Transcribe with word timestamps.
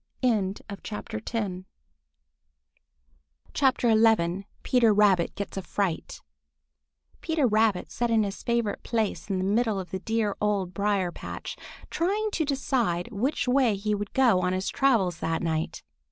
XI 0.23 0.53
PETER 0.67 1.21
RABBIT 1.31 1.65
GETS 3.53 3.83
A 5.57 5.61
FRIGHT 5.61 6.21
PETER 7.21 7.45
RABBIT 7.45 7.91
sat 7.91 8.09
in 8.09 8.23
his 8.23 8.41
favorite 8.41 8.81
place 8.81 9.29
in 9.29 9.37
the 9.37 9.43
middle 9.43 9.79
of 9.79 9.91
the 9.91 9.99
dear 9.99 10.35
Old 10.41 10.73
Briar 10.73 11.11
patch, 11.11 11.55
trying 11.91 12.31
to 12.31 12.43
decide 12.43 13.11
which 13.11 13.47
way 13.47 13.75
he 13.75 13.93
would 13.93 14.13
go 14.13 14.41
on 14.41 14.53
his 14.53 14.69
travels 14.69 15.19
that 15.19 15.43
night. 15.43 15.83